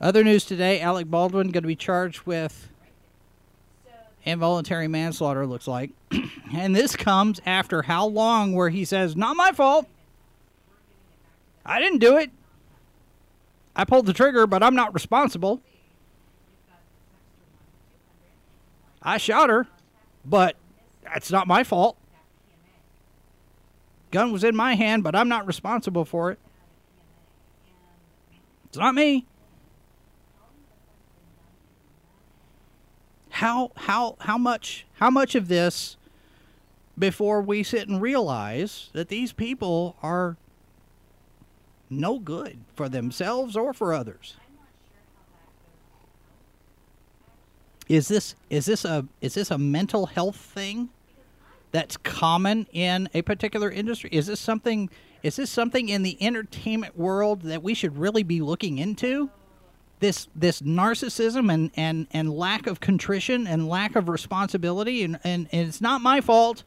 [0.00, 2.68] Other news today Alec Baldwin going to be charged with
[4.24, 5.90] involuntary manslaughter, looks like.
[6.54, 9.86] and this comes after how long where he says, Not my fault.
[11.64, 12.30] I didn't do it.
[13.76, 15.60] I pulled the trigger, but I'm not responsible.
[19.02, 19.66] I shot her,
[20.24, 20.56] but
[21.04, 21.96] That's not my fault.
[24.10, 26.38] Gun was in my hand, but I'm not responsible for it.
[28.66, 29.26] It's not me.
[33.34, 35.96] How how how much how much of this
[36.96, 40.36] before we sit and realize that these people are
[41.90, 44.36] no good for themselves or for others?
[47.88, 50.90] Is this is this a is this a mental health thing
[51.72, 54.10] that's common in a particular industry?
[54.12, 54.88] Is this something
[55.24, 59.28] is this something in the entertainment world that we should really be looking into?
[60.00, 65.48] This this narcissism and, and, and lack of contrition and lack of responsibility and, and,
[65.52, 66.64] and it's not my fault.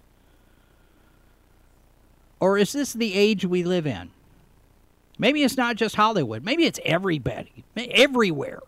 [2.40, 4.12] Or is this the age we live in?
[5.18, 6.44] Maybe it's not just Hollywood.
[6.44, 8.60] Maybe it's everybody, everywhere.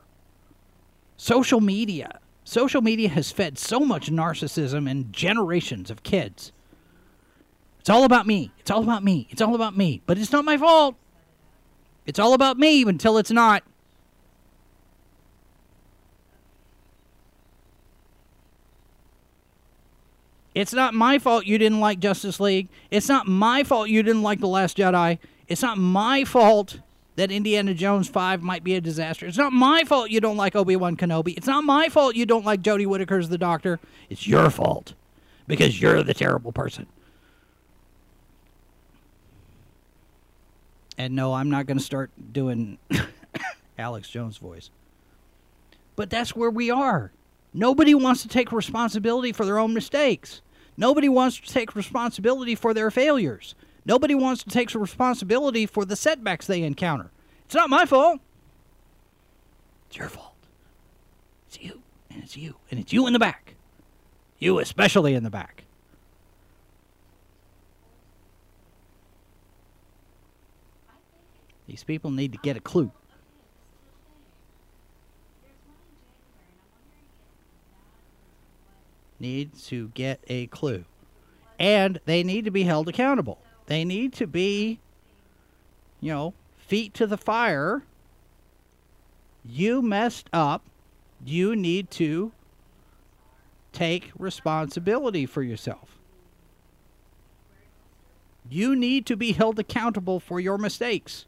[1.18, 2.20] Social media.
[2.44, 6.52] Social media has fed so much narcissism in generations of kids.
[7.80, 8.52] It's all about me.
[8.60, 9.28] It's all about me.
[9.30, 10.02] It's all about me.
[10.06, 10.96] But it's not my fault.
[12.06, 13.64] It's all about me until it's not.
[20.60, 22.68] It's not my fault you didn't like Justice League.
[22.92, 25.18] It's not my fault you didn't like The Last Jedi.
[25.48, 26.82] It's not my fault
[27.16, 29.26] that Indiana Jones 5 might be a disaster.
[29.26, 31.38] It's not my fault you don't like Obi Wan Kenobi.
[31.38, 33.80] It's not my fault you don't like Jodie Whittaker's The Doctor.
[34.10, 34.96] It's your fault
[35.48, 36.88] because you're the terrible person.
[40.98, 42.80] And no, I'm not going to start doing
[43.80, 44.72] Alex Jones' voice.
[45.96, 47.14] But that's where we are.
[47.54, 50.42] Nobody wants to take responsibility for their own mistakes.
[50.80, 53.54] Nobody wants to take responsibility for their failures.
[53.86, 57.12] Nobody wants to take responsibility for the setbacks they encounter.
[57.44, 58.22] It's not my fault.
[59.90, 60.36] It's your fault.
[61.50, 63.56] It's you, and it's you, and it's you in the back.
[64.38, 65.66] You especially in the back.
[71.68, 72.94] These people need to get a clue.
[79.20, 80.86] Need to get a clue.
[81.60, 83.40] And they need to be held accountable.
[83.66, 84.80] They need to be,
[86.00, 87.84] you know, feet to the fire.
[89.44, 90.64] You messed up.
[91.26, 92.32] You need to
[93.74, 96.00] take responsibility for yourself.
[98.50, 101.26] You need to be held accountable for your mistakes.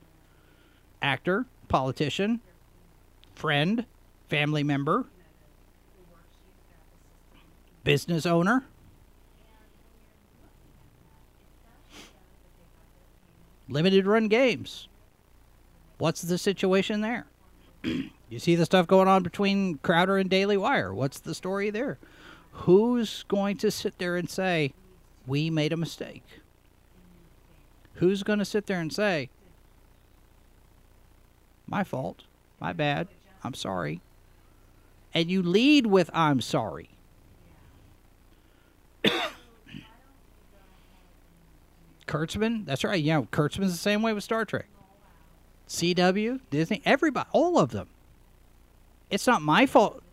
[1.01, 2.39] Actor, politician,
[3.35, 3.85] friend,
[4.27, 5.05] family member,
[7.83, 8.65] business owner.
[13.71, 14.87] limited run games.
[15.97, 17.25] What's the situation there?
[17.83, 20.93] you see the stuff going on between Crowder and Daily Wire.
[20.93, 21.97] What's the story there?
[22.51, 24.73] Who's going to sit there and say,
[25.25, 26.23] we made a mistake?
[27.95, 29.29] Who's going to sit there and say,
[31.67, 32.23] my fault,
[32.59, 33.07] my bad,
[33.43, 34.01] I'm sorry?
[35.13, 36.89] And you lead with, I'm sorry.
[42.07, 43.03] Kurtzman, that's right.
[43.03, 44.67] Know, Kurtzman's the same way with Star Trek.
[45.67, 47.87] CW, Disney, everybody, all of them.
[49.09, 50.03] It's not my fault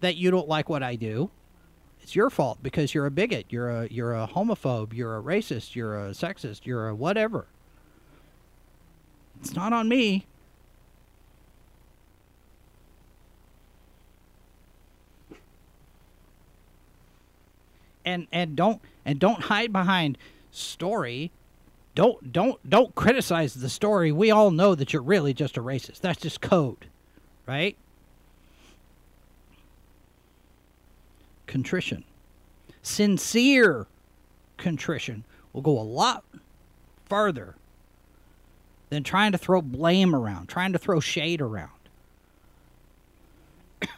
[0.00, 1.30] that you don't like what I do.
[2.02, 5.74] It's your fault because you're a bigot, you're a you're a homophobe, you're a racist,
[5.74, 7.46] you're a sexist, you're a whatever.
[9.40, 10.26] It's not on me.
[18.04, 20.18] And and don't and don't hide behind
[20.50, 21.32] story
[21.94, 24.10] don't don't don't criticize the story.
[24.10, 26.00] We all know that you're really just a racist.
[26.00, 26.86] That's just code,
[27.46, 27.76] right?
[31.46, 32.04] Contrition.
[32.82, 33.86] Sincere
[34.56, 36.24] contrition will go a lot
[37.06, 37.54] further
[38.90, 41.70] than trying to throw blame around, trying to throw shade around.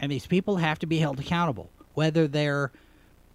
[0.00, 2.70] and these people have to be held accountable, whether they're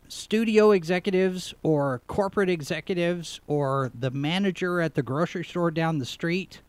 [0.07, 6.61] studio executives or corporate executives or the manager at the grocery store down the street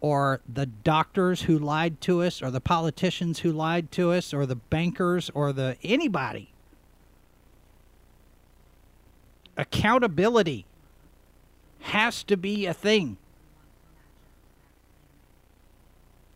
[0.00, 4.46] or the doctors who lied to us or the politicians who lied to us or
[4.46, 6.50] the bankers or the anybody.
[9.56, 10.64] Accountability
[11.80, 13.18] has to be a thing.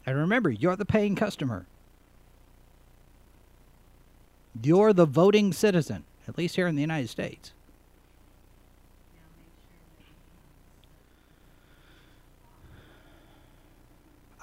[0.04, 1.66] And remember you're the paying customer
[4.62, 7.52] you're the voting citizen, at least here in the United States.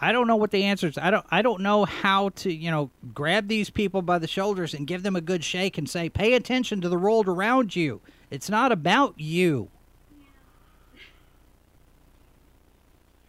[0.04, 0.98] I don't know what the answer is.
[0.98, 4.74] I don't I don't know how to, you know, grab these people by the shoulders
[4.74, 8.02] and give them a good shake and say, "Pay attention to the world around you.
[8.32, 9.70] It's not about you."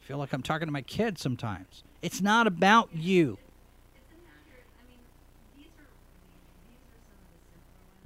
[0.00, 1.84] I feel like I'm talking to my kids sometimes.
[2.00, 3.38] It's not about you.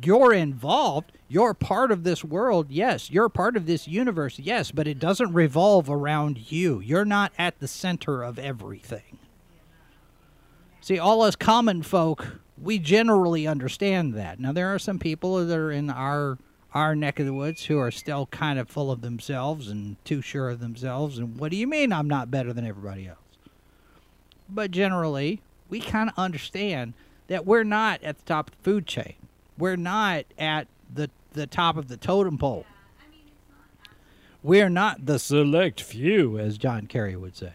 [0.02, 1.12] You're involved.
[1.28, 2.70] You're part of this world.
[2.70, 3.10] Yes.
[3.10, 4.38] You're part of this universe.
[4.38, 4.70] Yes.
[4.70, 6.80] But it doesn't revolve around you.
[6.80, 9.18] You're not at the center of everything.
[10.80, 14.38] See, all us common folk, we generally understand that.
[14.38, 16.38] Now, there are some people that are in our
[16.74, 20.20] our neck of the woods who are still kind of full of themselves and too
[20.20, 21.18] sure of themselves.
[21.18, 23.18] And what do you mean I'm not better than everybody else?
[24.48, 25.40] But generally,
[25.70, 26.92] we kind of understand
[27.28, 29.14] that we're not at the top of the food chain.
[29.58, 32.66] We're not at the the top of the totem pole.
[34.42, 37.54] We're not the select few, as John Kerry would say.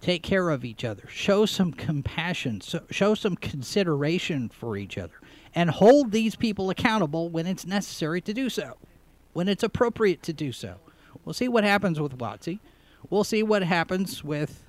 [0.00, 1.06] Take care of each other.
[1.08, 2.60] Show some compassion.
[2.60, 5.14] So, show some consideration for each other.
[5.54, 8.76] And hold these people accountable when it's necessary to do so,
[9.32, 10.76] when it's appropriate to do so.
[11.24, 12.60] We'll see what happens with WotC.
[13.10, 14.62] We'll see what happens with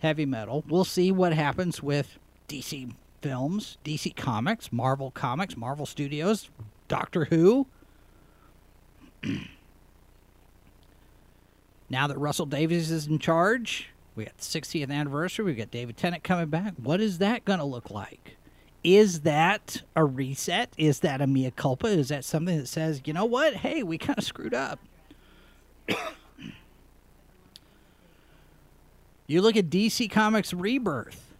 [0.00, 0.64] heavy metal.
[0.66, 2.18] We'll see what happens with
[2.52, 2.92] DC
[3.22, 6.50] Films, DC Comics, Marvel Comics, Marvel Studios,
[6.86, 7.66] Doctor Who.
[11.88, 15.46] now that Russell Davies is in charge, we got the 60th anniversary.
[15.46, 16.74] We got David Tennant coming back.
[16.76, 18.36] What is that going to look like?
[18.84, 20.74] Is that a reset?
[20.76, 21.86] Is that a mea culpa?
[21.86, 23.54] Is that something that says, you know what?
[23.54, 24.78] Hey, we kind of screwed up.
[29.26, 31.31] you look at DC Comics Rebirth.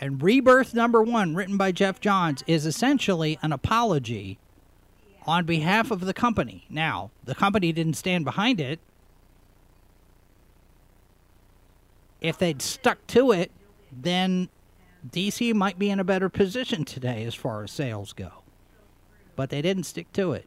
[0.00, 4.38] And Rebirth number one, written by Geoff Johns, is essentially an apology
[5.26, 6.66] on behalf of the company.
[6.68, 8.78] Now, the company didn't stand behind it.
[12.20, 13.50] If they'd stuck to it,
[13.90, 14.48] then
[15.10, 18.42] DC might be in a better position today as far as sales go.
[19.34, 20.46] But they didn't stick to it.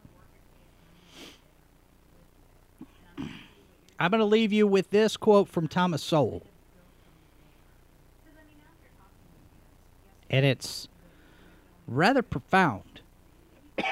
[4.00, 6.44] I'm going to leave you with this quote from Thomas Sowell.
[10.30, 10.88] And it's
[11.88, 13.02] rather profound.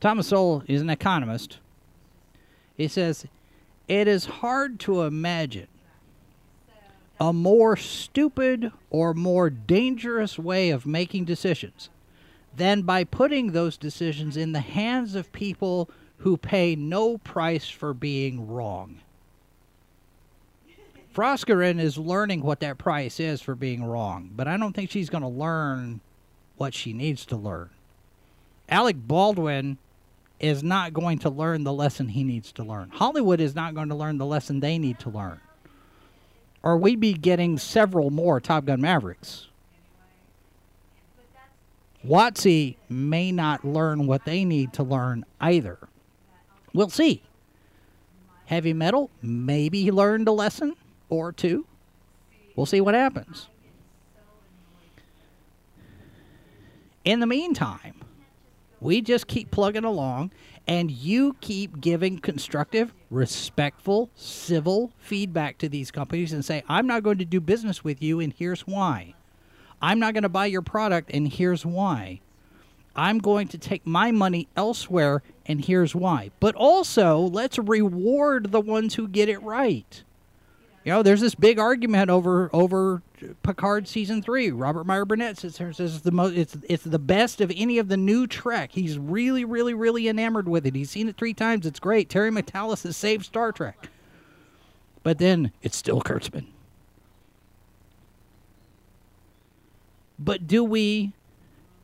[0.00, 1.58] Thomas Sowell is an economist.
[2.76, 3.26] He says,
[3.88, 5.68] It is hard to imagine
[7.20, 11.90] a more stupid or more dangerous way of making decisions
[12.56, 17.94] than by putting those decisions in the hands of people who pay no price for
[17.94, 19.00] being wrong.
[21.14, 25.10] Froskurinn is learning what that price is for being wrong, but I don't think she's
[25.10, 26.00] going to learn
[26.56, 27.70] what she needs to learn.
[28.68, 29.78] Alec Baldwin
[30.38, 32.90] is not going to learn the lesson he needs to learn.
[32.90, 35.40] Hollywood is not going to learn the lesson they need to learn
[36.62, 39.46] or we'd be getting several more Top Gun Mavericks.
[42.06, 45.78] WotC may not learn what they need to learn either.
[46.72, 47.22] We'll see.
[48.46, 50.76] Heavy metal, maybe learned a lesson
[51.08, 51.66] or two.
[52.56, 53.48] We'll see what happens.
[57.04, 57.94] In the meantime,
[58.80, 60.32] we just keep plugging along
[60.66, 67.02] and you keep giving constructive, respectful, civil feedback to these companies and say, I'm not
[67.02, 69.14] going to do business with you, and here's why.
[69.80, 72.20] I'm not going to buy your product, and here's why.
[72.94, 76.30] I'm going to take my money elsewhere, and here's why.
[76.38, 80.02] But also, let's reward the ones who get it right.
[80.88, 83.02] You know, there's this big argument over over
[83.42, 84.50] Picard season three.
[84.50, 87.88] Robert Meyer Burnett says, says it's the most it's it's the best of any of
[87.88, 88.70] the new Trek.
[88.72, 90.74] He's really really really enamored with it.
[90.74, 91.66] He's seen it three times.
[91.66, 92.08] It's great.
[92.08, 93.90] Terry Matalas has saved Star Trek.
[95.02, 96.46] But then it's still Kurtzman.
[100.18, 101.12] But do we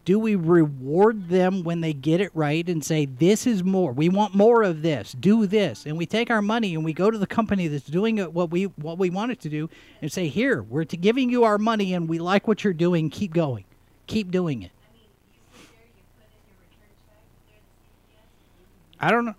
[0.05, 3.93] do we reward them when they get it right and say this is more.
[3.93, 5.13] We want more of this.
[5.13, 5.87] Do this.
[5.87, 8.65] And we take our money and we go to the company that's doing what we
[8.65, 9.71] what we want it to do
[10.03, 13.09] and say here we're giving you our money and we like what you're doing.
[13.09, 13.65] Keep going.
[14.07, 14.73] Keep doing it.
[19.01, 19.35] I don't know.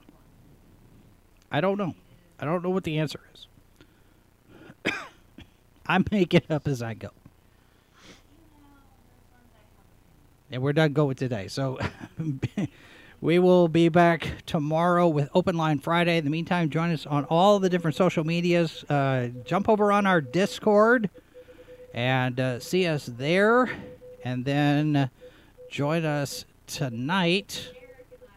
[1.52, 1.94] I don't know.
[2.40, 3.48] I don't know what the answer is.
[5.88, 7.10] I make it up as i go
[10.52, 11.48] and we're done going today.
[11.48, 11.80] So
[13.22, 16.18] we will be back tomorrow with Open Line Friday.
[16.18, 18.84] In the meantime, join us on all the different social medias.
[18.90, 21.10] Uh, jump over on our Discord
[21.94, 23.70] and uh, see us there.
[24.24, 25.10] And then
[25.70, 27.72] join us tonight.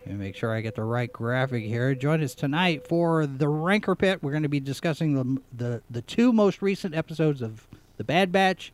[0.04, 1.94] And make sure I get the right graphic here.
[1.94, 4.22] Join us tonight for the Rancor Pit.
[4.22, 8.32] We're going to be discussing the the, the two most recent episodes of The Bad
[8.32, 8.72] Batch,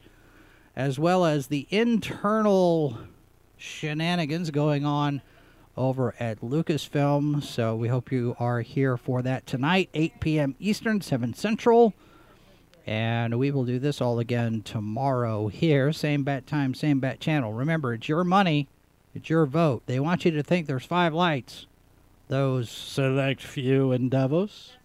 [0.76, 2.99] as well as the internal
[3.57, 5.22] shenanigans going on
[5.76, 7.42] over at Lucasfilm.
[7.42, 10.55] So we hope you are here for that tonight, 8 p.m.
[10.59, 11.94] Eastern, 7 Central.
[12.86, 15.92] And we will do this all again tomorrow here.
[15.92, 17.52] Same bat time, same bat channel.
[17.52, 18.68] Remember, it's your money,
[19.14, 19.82] it's your vote.
[19.86, 21.66] They want you to think there's five lights,
[22.28, 24.76] those select few in Davos.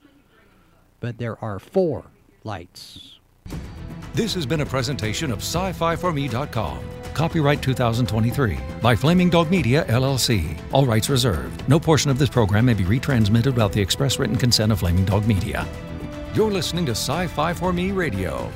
[1.02, 2.06] But there are four
[2.44, 3.20] lights.
[4.14, 6.99] This has been a presentation of sci fi for SciFiForMe.com.
[7.14, 10.60] Copyright 2023 by Flaming Dog Media, LLC.
[10.72, 11.68] All rights reserved.
[11.68, 15.06] No portion of this program may be retransmitted without the express written consent of Flaming
[15.06, 15.68] Dog Media.
[16.34, 18.52] You're listening to Sci Fi for Me Radio.